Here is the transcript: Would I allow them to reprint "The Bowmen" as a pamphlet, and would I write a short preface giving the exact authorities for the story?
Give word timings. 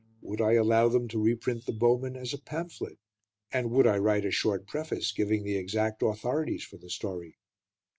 Would 0.23 0.41
I 0.41 0.53
allow 0.53 0.87
them 0.89 1.07
to 1.09 1.21
reprint 1.21 1.67
"The 1.67 1.73
Bowmen" 1.73 2.15
as 2.15 2.33
a 2.33 2.39
pamphlet, 2.41 2.97
and 3.51 3.69
would 3.69 3.85
I 3.85 3.99
write 3.99 4.25
a 4.25 4.31
short 4.31 4.65
preface 4.65 5.11
giving 5.11 5.43
the 5.43 5.57
exact 5.57 6.01
authorities 6.01 6.63
for 6.63 6.77
the 6.77 6.89
story? 6.89 7.37